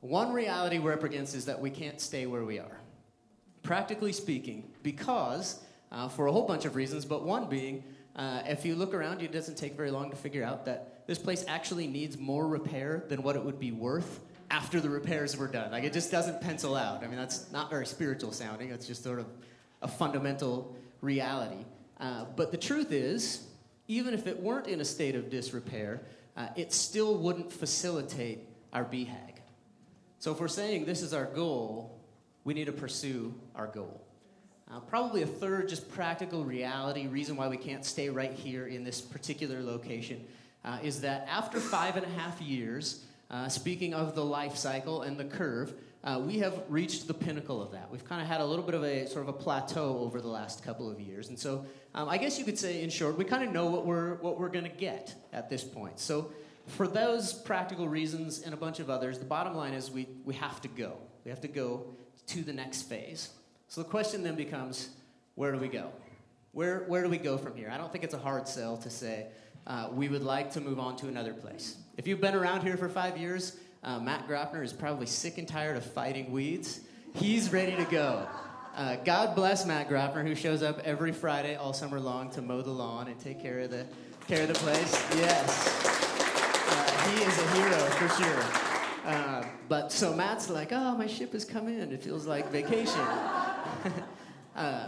[0.00, 2.80] One reality we're up against is that we can't stay where we are.
[3.62, 7.84] Practically speaking, because, uh, for a whole bunch of reasons, but one being,
[8.16, 11.06] uh, if you look around you, it doesn't take very long to figure out that
[11.06, 15.36] this place actually needs more repair than what it would be worth after the repairs
[15.36, 15.70] were done.
[15.70, 17.04] Like, it just doesn't pencil out.
[17.04, 19.26] I mean, that's not very spiritual sounding, it's just sort of
[19.82, 21.64] a fundamental reality.
[22.00, 23.46] Uh, but the truth is,
[23.88, 26.00] even if it weren't in a state of disrepair,
[26.36, 28.40] uh, it still wouldn't facilitate
[28.72, 29.40] our BHAG.
[30.18, 32.00] So if we're saying this is our goal,
[32.44, 34.00] we need to pursue our goal.
[34.70, 38.84] Uh, probably a third, just practical reality, reason why we can't stay right here in
[38.84, 40.24] this particular location,
[40.64, 45.02] uh, is that after five and a half years, uh, speaking of the life cycle
[45.02, 47.90] and the curve, uh, we have reached the pinnacle of that.
[47.90, 50.28] We've kind of had a little bit of a sort of a plateau over the
[50.28, 53.24] last couple of years, and so um, I guess you could say, in short, we
[53.24, 56.00] kind of know what we're what we're going to get at this point.
[56.00, 56.32] So,
[56.66, 60.34] for those practical reasons and a bunch of others, the bottom line is we we
[60.34, 60.96] have to go.
[61.24, 61.86] We have to go
[62.28, 63.30] to the next phase.
[63.68, 64.90] So the question then becomes,
[65.34, 65.90] where do we go?
[66.52, 67.70] Where where do we go from here?
[67.72, 69.26] I don't think it's a hard sell to say
[69.66, 71.76] uh, we would like to move on to another place.
[71.96, 75.48] If you've been around here for five years, uh, Matt Grapner is probably sick and
[75.48, 76.80] tired of fighting weeds.
[77.14, 78.26] He's ready to go.
[78.76, 82.62] Uh, God bless Matt Grapner, who shows up every Friday all summer long to mow
[82.62, 83.84] the lawn and take care of the
[84.28, 84.92] care of the place.
[85.16, 85.84] Yes,
[86.68, 88.72] uh, he is a hero for sure.
[89.04, 91.92] Uh, but so Matt's like, oh, my ship has come in.
[91.92, 93.04] It feels like vacation.
[94.54, 94.86] Uh,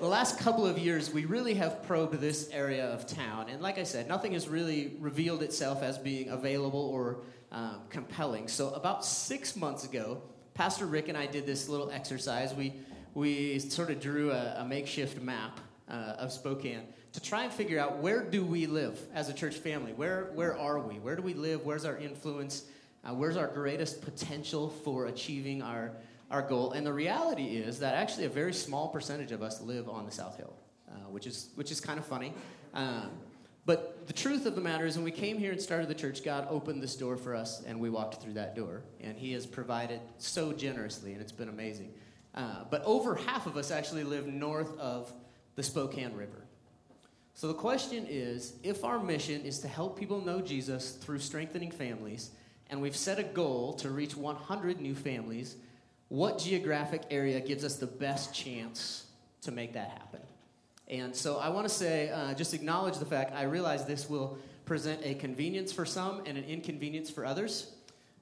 [0.00, 3.48] the last couple of years, we really have probed this area of town.
[3.48, 7.20] And like I said, nothing has really revealed itself as being available or
[7.52, 8.48] um, compelling.
[8.48, 10.22] So about six months ago,
[10.54, 12.52] Pastor Rick and I did this little exercise.
[12.52, 12.74] We,
[13.14, 16.82] we sort of drew a, a makeshift map uh, of Spokane
[17.12, 19.92] to try and figure out where do we live as a church family?
[19.92, 20.98] Where, where are we?
[20.98, 21.64] Where do we live?
[21.64, 22.64] Where's our influence?
[23.04, 25.92] Uh, where's our greatest potential for achieving our,
[26.30, 26.72] our goal?
[26.72, 30.12] And the reality is that actually a very small percentage of us live on the
[30.12, 30.52] South Hill,
[30.90, 32.34] uh, which, is, which is kind of funny.
[32.74, 33.10] Um,
[33.68, 36.24] but the truth of the matter is, when we came here and started the church,
[36.24, 38.80] God opened this door for us, and we walked through that door.
[38.98, 41.92] And He has provided so generously, and it's been amazing.
[42.34, 45.12] Uh, but over half of us actually live north of
[45.54, 46.46] the Spokane River.
[47.34, 51.70] So the question is if our mission is to help people know Jesus through strengthening
[51.70, 52.30] families,
[52.70, 55.56] and we've set a goal to reach 100 new families,
[56.08, 59.04] what geographic area gives us the best chance
[59.42, 60.20] to make that happen?
[60.88, 64.38] And so I want to say, uh, just acknowledge the fact I realize this will
[64.64, 67.72] present a convenience for some and an inconvenience for others.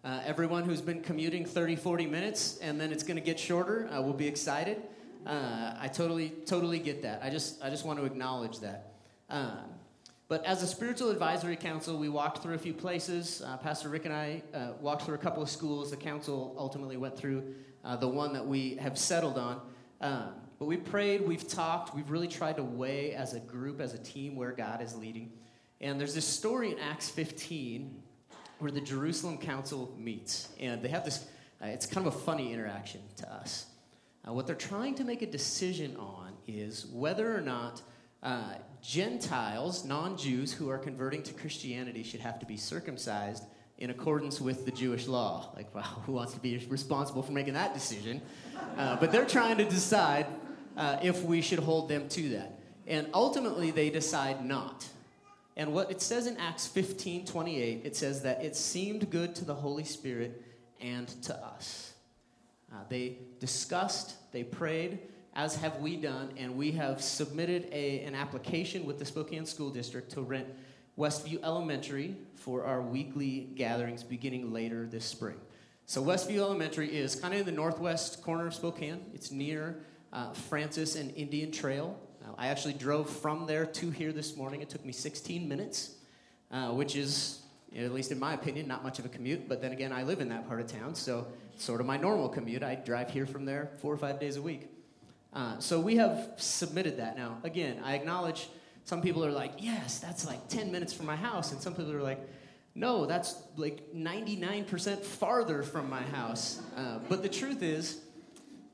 [0.04, 3.88] Uh, everyone who's been commuting 30, 40 minutes and then it's going to get shorter
[3.92, 4.82] uh, will be excited.
[5.24, 7.22] Uh, I totally, totally get that.
[7.22, 8.94] I just, I just want to acknowledge that.
[9.30, 9.58] Um,
[10.28, 13.42] but as a spiritual advisory council, we walked through a few places.
[13.44, 15.90] Uh, Pastor Rick and I uh, walked through a couple of schools.
[15.90, 17.54] The council ultimately went through
[18.00, 19.60] the one that we have settled on.
[20.00, 23.94] Um, but we prayed, we've talked, we've really tried to weigh as a group, as
[23.94, 25.32] a team, where God is leading.
[25.80, 28.02] And there's this story in Acts 15
[28.58, 30.48] where the Jerusalem Council meets.
[30.58, 31.26] And they have this,
[31.62, 33.66] uh, it's kind of a funny interaction to us.
[34.26, 37.82] Uh, what they're trying to make a decision on is whether or not
[38.22, 43.44] uh, Gentiles, non Jews who are converting to Christianity, should have to be circumcised
[43.78, 45.52] in accordance with the Jewish law.
[45.54, 48.22] Like, wow, who wants to be responsible for making that decision?
[48.78, 50.26] Uh, but they're trying to decide
[50.76, 52.58] uh, if we should hold them to that.
[52.86, 54.86] And ultimately, they decide not.
[55.56, 59.44] And what it says in Acts 15 28, it says that it seemed good to
[59.44, 60.42] the Holy Spirit
[60.80, 61.94] and to us.
[62.72, 64.98] Uh, they discussed, they prayed,
[65.34, 69.70] as have we done, and we have submitted a, an application with the Spokane School
[69.70, 70.46] District to rent
[70.98, 75.36] Westview Elementary for our weekly gatherings beginning later this spring.
[75.84, 79.04] So, Westview Elementary is kind of in the northwest corner of Spokane.
[79.14, 79.78] It's near
[80.12, 81.98] uh, Francis and Indian Trail.
[82.24, 84.60] Uh, I actually drove from there to here this morning.
[84.62, 85.96] It took me 16 minutes,
[86.50, 87.42] uh, which is,
[87.76, 89.48] at least in my opinion, not much of a commute.
[89.48, 92.28] But then again, I live in that part of town, so sort of my normal
[92.28, 92.62] commute.
[92.62, 94.70] I drive here from there four or five days a week.
[95.32, 97.16] Uh, so we have submitted that.
[97.16, 98.48] Now, again, I acknowledge
[98.84, 101.52] some people are like, yes, that's like 10 minutes from my house.
[101.52, 102.20] And some people are like,
[102.74, 106.60] no, that's like 99% farther from my house.
[106.76, 108.00] Uh, but the truth is,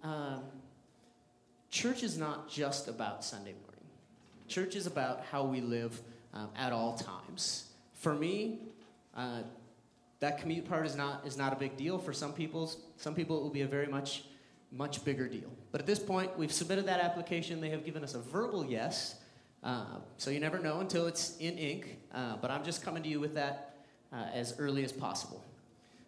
[0.05, 0.39] uh,
[1.73, 3.69] church is not just about Sunday morning.
[4.47, 5.99] church is about how we live
[6.35, 7.71] um, at all times.
[7.95, 8.59] For me,
[9.17, 9.43] uh,
[10.21, 11.99] that commute part is not is not a big deal.
[11.99, 14.25] For some people, some people it will be a very much
[14.71, 15.51] much bigger deal.
[15.73, 17.61] But at this point, we've submitted that application.
[17.61, 19.17] They have given us a verbal yes.
[19.65, 19.85] Uh,
[20.19, 21.99] so you never know until it's in ink.
[22.13, 23.75] Uh, but I'm just coming to you with that
[24.13, 25.43] uh, as early as possible.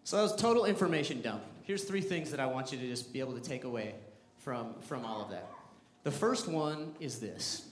[0.03, 1.43] So that was total information dump.
[1.63, 3.95] Here's three things that I want you to just be able to take away
[4.45, 5.49] from, from all of that.
[6.03, 7.67] The first one is this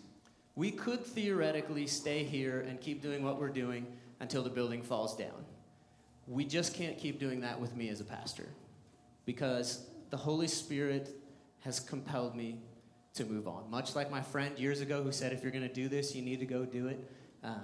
[0.56, 3.88] we could theoretically stay here and keep doing what we're doing
[4.20, 5.46] until the building falls down.
[6.28, 8.48] We just can't keep doing that with me as a pastor
[9.26, 11.10] because the Holy Spirit
[11.62, 12.58] has compelled me
[13.16, 13.70] to move on.
[13.70, 16.22] Much like my friend years ago who said, if you're going to do this, you
[16.22, 17.08] need to go do it.
[17.44, 17.62] Um,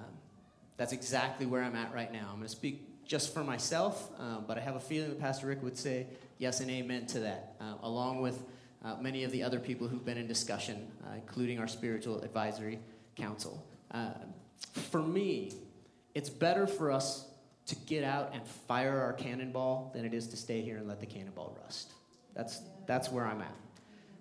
[0.78, 2.28] that's exactly where I'm at right now.
[2.30, 5.48] I'm going to speak just for myself, um, but I have a feeling that Pastor
[5.48, 8.44] Rick would say yes and amen to that, uh, along with
[8.84, 12.80] uh, many of the other people who've been in discussion, uh, including our spiritual advisory
[13.16, 13.66] council.
[13.92, 14.12] Uh,
[14.74, 15.54] for me,
[16.16, 17.28] it's better for us
[17.68, 21.00] to get out and fire our cannonball than it is to stay here and let
[21.00, 21.94] the cannonball rust.
[22.36, 23.56] That's, that's where I'm at.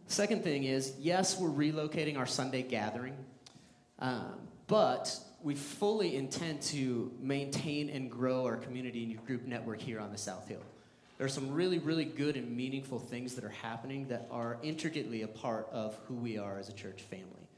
[0.07, 3.17] Second thing is, yes, we're relocating our Sunday gathering,
[3.99, 4.35] um,
[4.67, 10.11] but we fully intend to maintain and grow our community and group network here on
[10.11, 10.63] the South Hill.
[11.19, 15.23] There are some really, really good and meaningful things that are happening that are intricately
[15.23, 17.49] a part of who we are as a church family.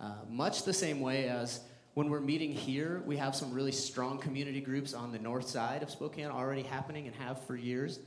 [0.00, 1.60] Uh, much the same way as
[1.94, 5.82] when we're meeting here, we have some really strong community groups on the north side
[5.82, 8.00] of Spokane already happening and have for years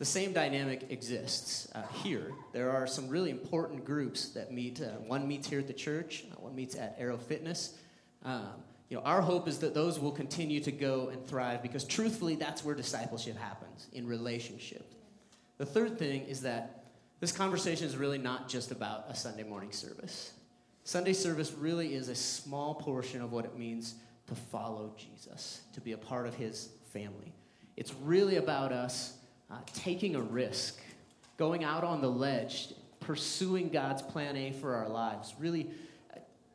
[0.00, 2.32] the same dynamic exists uh, here.
[2.54, 4.80] There are some really important groups that meet.
[4.80, 7.74] Uh, one meets here at the church, uh, one meets at Arrow Fitness.
[8.24, 11.84] Um, you know, our hope is that those will continue to go and thrive because,
[11.84, 14.92] truthfully, that's where discipleship happens in relationship.
[15.58, 16.84] The third thing is that
[17.20, 20.32] this conversation is really not just about a Sunday morning service.
[20.82, 23.94] Sunday service really is a small portion of what it means
[24.26, 27.32] to follow Jesus, to be a part of his family.
[27.76, 29.18] It's really about us
[29.52, 30.80] uh, taking a risk,
[31.36, 35.70] going out on the ledge, pursuing God's plan A for our lives, really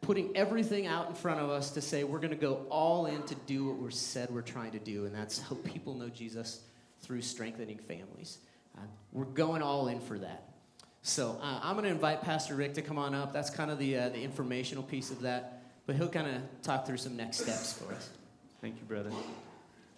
[0.05, 3.23] putting everything out in front of us to say we're going to go all in
[3.23, 6.61] to do what we're said we're trying to do, and that's help people know Jesus
[7.01, 8.37] through strengthening families.
[8.77, 10.49] Uh, we're going all in for that.
[11.01, 13.33] So uh, I'm going to invite Pastor Rick to come on up.
[13.33, 16.85] That's kind of the, uh, the informational piece of that, but he'll kind of talk
[16.85, 18.09] through some next steps for us.
[18.61, 19.11] Thank you, brother.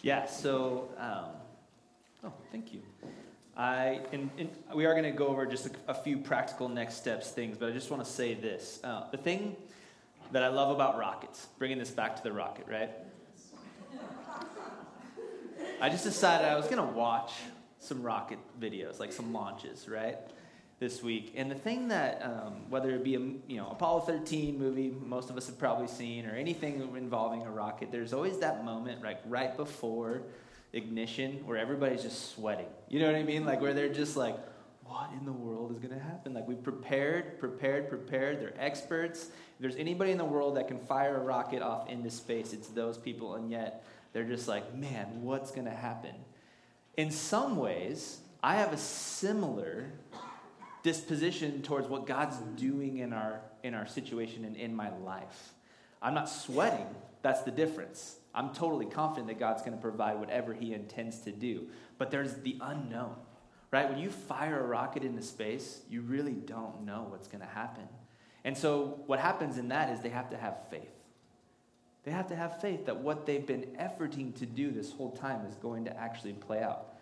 [0.02, 1.32] Yeah, so um,
[2.24, 2.82] Oh, thank you.
[3.56, 6.96] I, and, and we are going to go over just a, a, few practical next
[6.96, 8.80] steps things, but I just want to say this.
[8.84, 9.56] Uh, the thing
[10.32, 12.92] that I love about rockets, bringing this back to the rocket, right?
[15.80, 17.34] I just decided I was going to watch
[17.80, 20.18] some rocket videos, like some launches, right?
[20.80, 21.34] This week.
[21.36, 25.30] And the thing that, um, whether it be a you know Apollo 13 movie, most
[25.30, 29.20] of us have probably seen, or anything involving a rocket, there's always that moment, like
[29.26, 30.24] right before
[30.74, 32.68] ignition where everybody's just sweating.
[32.90, 33.46] You know what I mean?
[33.46, 34.38] Like where they're just like,
[34.84, 36.34] what in the world is going to happen?
[36.34, 38.40] Like we've prepared, prepared, prepared.
[38.40, 39.30] They're experts.
[39.58, 42.68] If there's anybody in the world that can fire a rocket off into space, it's
[42.68, 43.34] those people.
[43.34, 46.14] And yet they're just like, man, what's going to happen?
[46.96, 49.92] In some ways, I have a similar
[50.84, 55.54] disposition towards what God's doing in our in our situation and in my life.
[56.02, 56.86] I'm not sweating.
[57.24, 58.18] That's the difference.
[58.36, 61.68] I'm totally confident that God's going to provide whatever He intends to do.
[61.98, 63.16] But there's the unknown,
[63.72, 63.90] right?
[63.90, 67.88] When you fire a rocket into space, you really don't know what's going to happen.
[68.44, 70.92] And so, what happens in that is they have to have faith.
[72.04, 75.46] They have to have faith that what they've been efforting to do this whole time
[75.46, 76.94] is going to actually play out.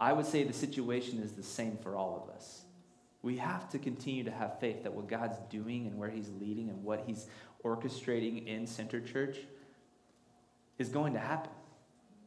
[0.00, 2.62] I would say the situation is the same for all of us.
[3.22, 6.70] We have to continue to have faith that what God's doing and where He's leading
[6.70, 7.26] and what He's
[7.64, 9.38] orchestrating in Center Church
[10.78, 11.52] is going to happen.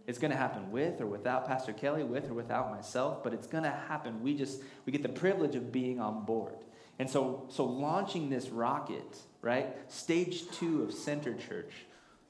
[0.07, 3.47] It's going to happen with or without Pastor Kelly, with or without myself, but it's
[3.47, 4.23] going to happen.
[4.23, 6.55] We just we get the privilege of being on board.
[6.99, 9.75] And so so launching this rocket, right?
[9.91, 11.71] Stage 2 of Center Church.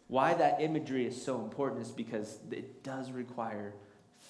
[0.08, 3.73] Why that imagery is so important is because it does require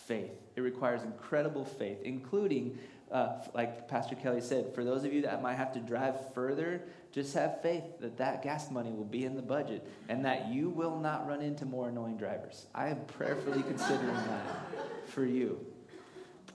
[0.08, 0.32] faith.
[0.56, 2.80] It requires incredible faith, including
[3.12, 6.84] uh, like Pastor Kelly said, for those of you that might have to drive further
[7.12, 10.70] just have faith that that gas money will be in the budget and that you
[10.70, 12.68] will not run into more annoying drivers.
[12.76, 15.66] I am prayerfully considering that for you.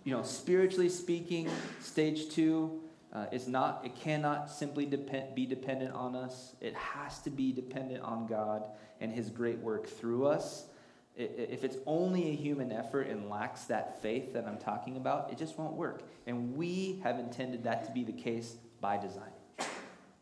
[0.05, 1.49] You know, spiritually speaking,
[1.81, 2.81] stage two
[3.13, 6.55] uh, is not, it cannot simply depend, be dependent on us.
[6.61, 8.65] It has to be dependent on God
[9.01, 10.67] and His great work through us.
[11.15, 15.37] If it's only a human effort and lacks that faith that I'm talking about, it
[15.37, 16.05] just won't work.
[16.27, 19.31] And we have intended that to be the case by design.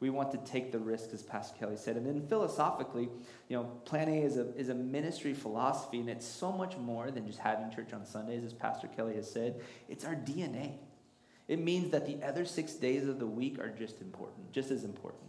[0.01, 1.97] We want to take the risk, as Pastor Kelly said.
[1.97, 3.11] And then philosophically,
[3.49, 7.11] you know, Plan A is a, is a ministry philosophy, and it's so much more
[7.11, 9.61] than just having church on Sundays, as Pastor Kelly has said.
[9.89, 10.79] It's our DNA.
[11.51, 14.85] It means that the other six days of the week are just important, just as
[14.85, 15.25] important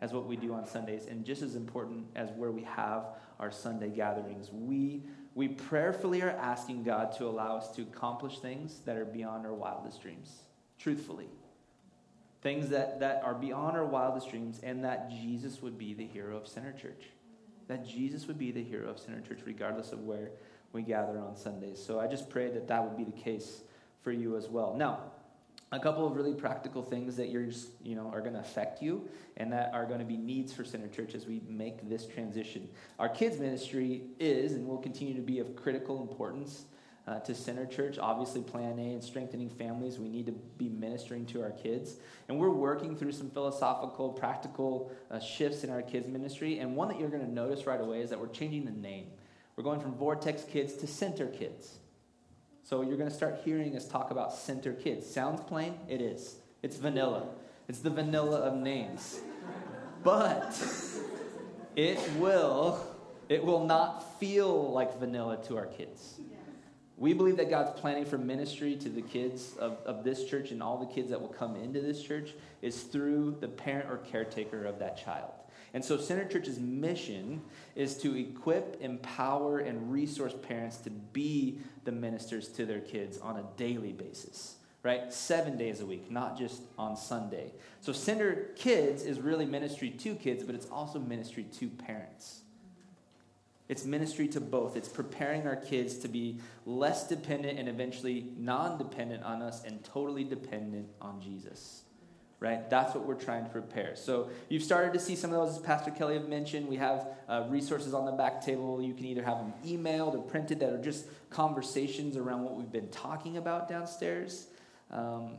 [0.00, 3.04] as what we do on Sundays, and just as important as where we have
[3.38, 4.50] our Sunday gatherings.
[4.50, 5.02] We,
[5.34, 9.52] we prayerfully are asking God to allow us to accomplish things that are beyond our
[9.52, 10.44] wildest dreams,
[10.78, 11.28] truthfully
[12.40, 16.38] things that, that are beyond our wildest dreams, and that Jesus would be the hero
[16.38, 17.10] of Center Church.
[17.68, 20.30] That Jesus would be the hero of Center Church, regardless of where
[20.72, 21.84] we gather on Sundays.
[21.84, 23.62] So I just pray that that would be the case
[24.00, 24.74] for you as well.
[24.74, 25.00] Now,
[25.72, 27.48] a couple of really practical things that you're
[27.82, 30.64] you know are going to affect you and that are going to be needs for
[30.64, 35.22] center church as we make this transition our kids ministry is and will continue to
[35.22, 36.66] be of critical importance
[37.06, 37.98] uh, to Center Church.
[37.98, 41.96] Obviously, Plan A and strengthening families, we need to be ministering to our kids.
[42.28, 46.58] And we're working through some philosophical, practical uh, shifts in our kids' ministry.
[46.58, 49.06] And one that you're going to notice right away is that we're changing the name.
[49.54, 51.78] We're going from Vortex Kids to Center Kids.
[52.68, 55.08] So you're going to start hearing us talk about Center Kids.
[55.08, 55.78] Sounds plain?
[55.88, 56.34] It is.
[56.64, 57.28] It's vanilla.
[57.68, 59.20] It's the vanilla of names.
[60.02, 60.60] But
[61.76, 62.84] it will
[63.28, 66.18] it will not feel like vanilla to our kids.
[66.96, 70.60] We believe that God's planning for ministry to the kids of, of this church and
[70.60, 74.64] all the kids that will come into this church is through the parent or caretaker
[74.64, 75.30] of that child.
[75.76, 77.42] And so, Center Church's mission
[77.74, 83.36] is to equip, empower, and resource parents to be the ministers to their kids on
[83.36, 85.12] a daily basis, right?
[85.12, 87.52] Seven days a week, not just on Sunday.
[87.82, 92.40] So, Center Kids is really ministry to kids, but it's also ministry to parents.
[93.68, 94.78] It's ministry to both.
[94.78, 99.84] It's preparing our kids to be less dependent and eventually non dependent on us and
[99.84, 101.82] totally dependent on Jesus.
[102.38, 102.68] Right?
[102.68, 103.96] That's what we're trying to prepare.
[103.96, 106.68] So you've started to see some of those, as Pastor Kelly mentioned.
[106.68, 108.82] We have uh, resources on the back table.
[108.82, 112.70] You can either have them emailed or printed that are just conversations around what we've
[112.70, 114.48] been talking about downstairs.
[114.90, 115.38] Um,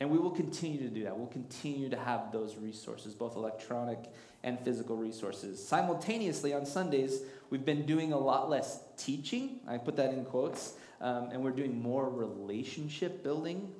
[0.00, 1.16] and we will continue to do that.
[1.16, 3.98] We'll continue to have those resources, both electronic
[4.42, 5.64] and physical resources.
[5.64, 9.60] Simultaneously, on Sundays, we've been doing a lot less teaching.
[9.66, 10.74] I put that in quotes.
[11.00, 13.72] Um, and we're doing more relationship building.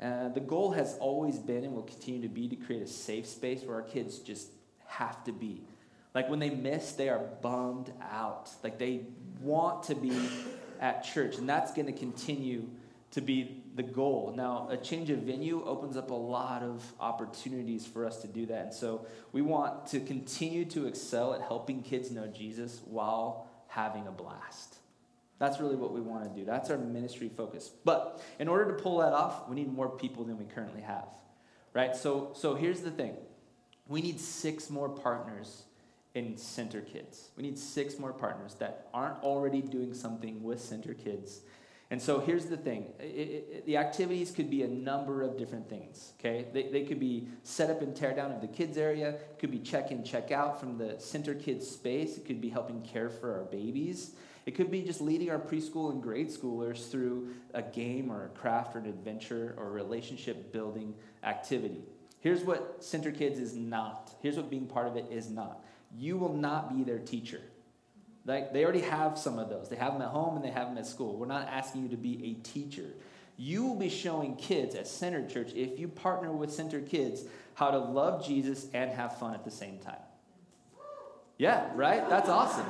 [0.00, 3.26] Uh, the goal has always been and will continue to be to create a safe
[3.26, 4.48] space where our kids just
[4.86, 5.62] have to be.
[6.14, 8.50] Like when they miss, they are bummed out.
[8.62, 9.02] Like they
[9.40, 10.28] want to be
[10.80, 11.38] at church.
[11.38, 12.68] And that's going to continue
[13.12, 14.32] to be the goal.
[14.36, 18.46] Now, a change of venue opens up a lot of opportunities for us to do
[18.46, 18.64] that.
[18.64, 24.06] And so we want to continue to excel at helping kids know Jesus while having
[24.06, 24.76] a blast.
[25.38, 26.44] That's really what we want to do.
[26.46, 27.70] That's our ministry focus.
[27.84, 31.08] But in order to pull that off, we need more people than we currently have.
[31.74, 31.94] Right?
[31.94, 33.14] So so here's the thing.
[33.88, 35.64] We need six more partners
[36.14, 37.30] in Center Kids.
[37.36, 41.42] We need six more partners that aren't already doing something with Center Kids
[41.90, 45.68] and so here's the thing it, it, the activities could be a number of different
[45.68, 46.46] things, okay?
[46.52, 49.52] They, they could be set up and tear down of the kids' area, it could
[49.52, 53.08] be check in, check out from the center kids space, it could be helping care
[53.08, 54.12] for our babies.
[54.46, 58.28] It could be just leading our preschool and grade schoolers through a game or a
[58.28, 61.82] craft or an adventure or a relationship building activity.
[62.20, 64.14] Here's what Center Kids is not.
[64.22, 65.64] Here's what being part of it is not.
[65.98, 67.40] You will not be their teacher.
[68.24, 69.68] Like they already have some of those.
[69.68, 71.16] They have them at home and they have them at school.
[71.16, 72.86] We're not asking you to be a teacher.
[73.36, 77.70] You will be showing kids at Center Church, if you partner with Center Kids, how
[77.70, 79.96] to love Jesus and have fun at the same time.
[81.36, 82.08] Yeah, right?
[82.08, 82.66] That's awesome.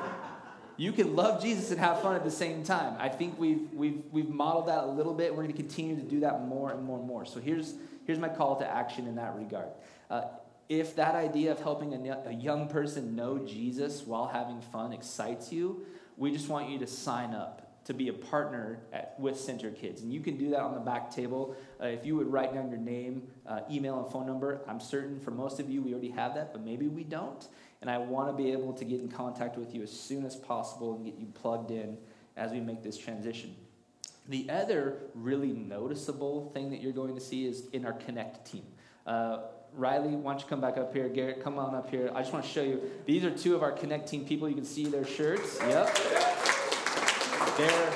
[0.77, 2.97] You can love Jesus and have fun at the same time.
[2.99, 5.31] I think we've, we've, we've modeled that a little bit.
[5.33, 7.25] We're going to continue to do that more and more and more.
[7.25, 7.75] So here's,
[8.07, 9.69] here's my call to action in that regard.
[10.11, 10.23] Uh,
[10.69, 15.87] if that idea of helping a, young person know Jesus while having fun excites you,
[16.17, 20.03] we just want you to sign up to be a partner at, with Center Kids.
[20.03, 21.55] And you can do that on the back table.
[21.81, 25.21] Uh, if you would write down your name, uh, email, and phone number, I'm certain
[25.21, 27.46] for most of you we already have that, but maybe we don't.
[27.81, 30.35] And I want to be able to get in contact with you as soon as
[30.35, 31.98] possible and get you plugged in
[32.37, 33.54] as we make this transition.
[34.29, 38.64] The other really noticeable thing that you're going to see is in our Connect team.
[39.06, 41.08] Uh, Riley, why don't you come back up here?
[41.08, 42.10] Garrett, come on up here.
[42.14, 42.81] I just want to show you.
[43.04, 44.48] These are two of our connecting people.
[44.48, 45.58] You can see their shirts.
[45.60, 45.94] Yep.
[47.56, 47.90] They're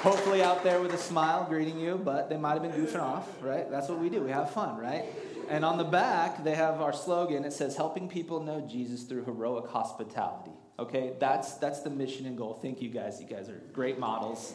[0.00, 3.28] hopefully out there with a smile greeting you, but they might have been goofing off,
[3.42, 3.68] right?
[3.70, 4.22] That's what we do.
[4.22, 5.04] We have fun, right?
[5.48, 7.44] And on the back, they have our slogan.
[7.44, 10.50] It says, helping people know Jesus through heroic hospitality.
[10.78, 12.58] Okay, that's, that's the mission and goal.
[12.60, 13.20] Thank you guys.
[13.20, 14.54] You guys are great models.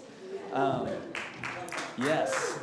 [0.53, 0.89] Um,
[1.97, 2.59] yes.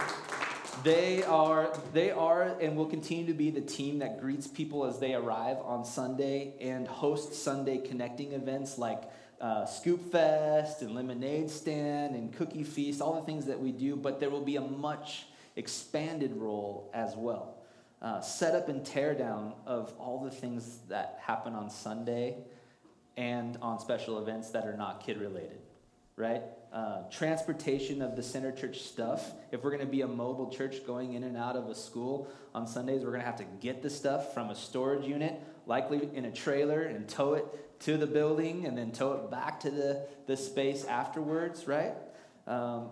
[0.85, 5.01] They are, they are and will continue to be the team that greets people as
[5.01, 9.03] they arrive on Sunday and hosts Sunday connecting events like
[9.41, 13.97] uh, Scoop Fest and Lemonade Stand and Cookie Feast, all the things that we do,
[13.97, 15.27] but there will be a much
[15.57, 17.58] expanded role as well.
[18.01, 22.37] Uh, set up and tear down of all the things that happen on Sunday
[23.17, 25.59] and on special events that are not kid related,
[26.15, 26.43] right?
[26.73, 29.33] Uh, transportation of the center church stuff.
[29.51, 32.29] If we're going to be a mobile church going in and out of a school
[32.55, 36.09] on Sundays, we're going to have to get the stuff from a storage unit, likely
[36.15, 37.47] in a trailer, and tow it
[37.81, 41.95] to the building and then tow it back to the, the space afterwards, right?
[42.47, 42.91] Um,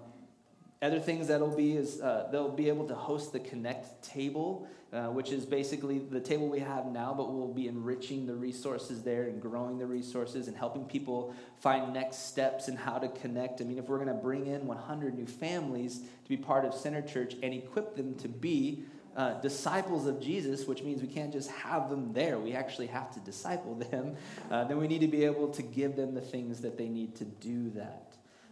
[0.83, 5.07] other things that'll be is uh, they'll be able to host the Connect table, uh,
[5.07, 9.25] which is basically the table we have now, but we'll be enriching the resources there
[9.25, 13.61] and growing the resources and helping people find next steps and how to connect.
[13.61, 16.75] I mean, if we're going to bring in 100 new families to be part of
[16.75, 18.85] Center Church and equip them to be
[19.17, 22.39] uh, disciples of Jesus, which means we can't just have them there.
[22.39, 24.17] We actually have to disciple them.
[24.51, 27.17] Uh, then we need to be able to give them the things that they need
[27.17, 28.06] to do that.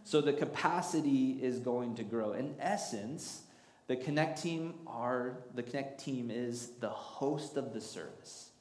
[0.05, 2.33] So the capacity is going to grow.
[2.33, 3.41] In essence,
[3.87, 8.51] the Connect team are the Connect team is the host of the service.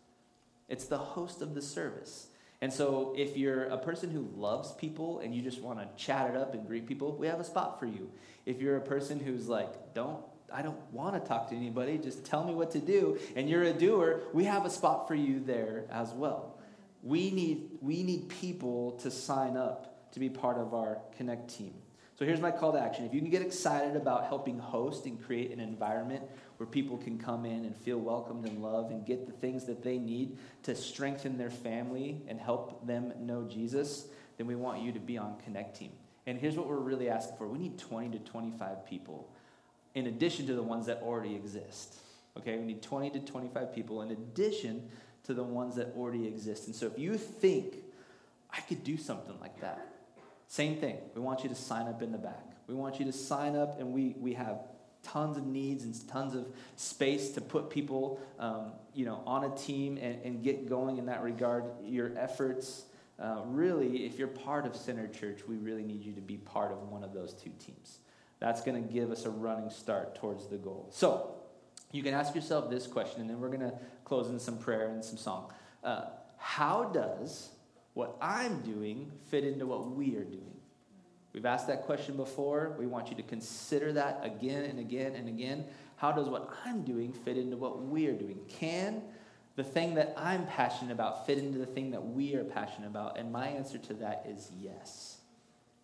[0.71, 2.29] It's the host of the service.
[2.63, 6.31] And so if you're a person who loves people and you just want to chat
[6.31, 8.11] it up and greet people, we have a spot for you.
[8.47, 12.25] If you're a person who's like, don't I don't want to talk to anybody, just
[12.25, 15.41] tell me what to do, and you're a doer, we have a spot for you
[15.41, 16.59] there as well.
[17.03, 21.75] We need we need people to sign up to be part of our Connect team.
[22.17, 23.05] So here's my call to action.
[23.05, 26.23] If you can get excited about helping host and create an environment
[26.57, 29.83] where people can come in and feel welcomed and loved and get the things that
[29.83, 34.07] they need to strengthen their family and help them know Jesus,
[34.39, 35.91] then we want you to be on Connect team.
[36.27, 37.49] And here's what we're really asking for.
[37.49, 39.29] We need 20 to 25 people
[39.97, 41.97] in addition to the ones that already exist.
[42.39, 44.89] Okay, we need 20 to 25 people in addition
[45.25, 46.69] to the ones that already exist.
[46.69, 47.79] And so if you think
[48.51, 49.94] I could do something like that,
[50.49, 50.99] same thing.
[51.15, 52.53] We want you to sign up in the back.
[52.67, 54.59] We want you to sign up, and we, we have
[55.03, 59.55] tons of needs and tons of space to put people um, you know, on a
[59.57, 61.65] team and, and get going in that regard.
[61.85, 62.85] Your efforts,
[63.19, 66.73] uh, really, if you're part of Center Church, we really need you to be part
[66.73, 67.99] of one of those two teams.
[68.41, 70.89] That's going to give us a running start towards the goal.
[70.91, 71.35] So,
[71.93, 73.75] you can ask yourself this question, and then we're going to
[74.05, 75.53] close in some prayer and some song.
[75.85, 76.07] Uh,
[76.39, 77.51] how does
[77.95, 80.55] what I'm doing fit into what we are doing?
[81.33, 82.77] We've asked that question before.
[82.79, 85.65] We want you to consider that again and again and again.
[85.97, 88.39] How does what I'm doing fit into what we are doing?
[88.49, 89.03] Can
[89.57, 93.19] the thing that I'm passionate about fit into the thing that we are passionate about?
[93.19, 95.19] And my answer to that is yes.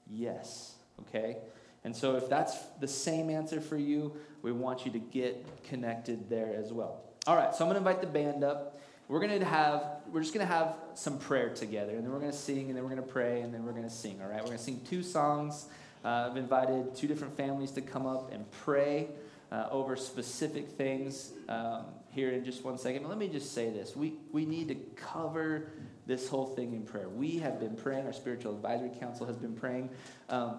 [0.09, 0.75] Yes.
[1.01, 1.39] Okay?
[1.85, 6.29] And so if that's the same answer for you, we want you to get connected
[6.29, 7.01] there as well.
[7.27, 8.81] All right, so I'm going to invite the band up
[9.11, 12.21] we're going to have we're just going to have some prayer together and then we're
[12.21, 14.21] going to sing and then we're going to pray and then we're going to sing
[14.23, 14.39] all right?
[14.39, 15.67] We're going to sing two songs.
[16.05, 19.09] Uh, i've invited two different families to come up and pray
[19.51, 21.33] uh, over specific things.
[21.49, 23.97] Um, here in just one second but let me just say this.
[23.97, 25.73] We, we need to cover
[26.07, 27.09] this whole thing in prayer.
[27.09, 29.91] We have been praying our spiritual advisory council has been praying.
[30.29, 30.57] Um,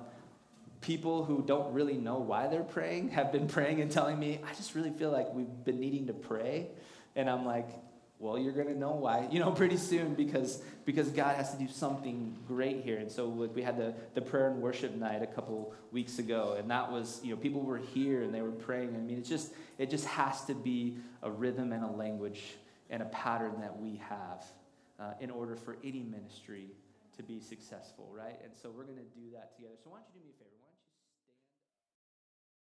[0.81, 4.53] people who don't really know why they're praying have been praying and telling me i
[4.55, 6.67] just really feel like we've been needing to pray.
[7.15, 7.69] And i'm like
[8.21, 11.57] well, you're going to know why, you know, pretty soon because, because God has to
[11.57, 12.97] do something great here.
[12.97, 16.55] And so like, we had the, the prayer and worship night a couple weeks ago,
[16.57, 18.95] and that was, you know, people were here and they were praying.
[18.95, 22.41] I mean, it's just, it just has to be a rhythm and a language
[22.91, 24.45] and a pattern that we have
[24.99, 26.67] uh, in order for any ministry
[27.17, 28.39] to be successful, right?
[28.43, 29.75] And so we're going to do that together.
[29.83, 30.50] So why don't you do me a favor?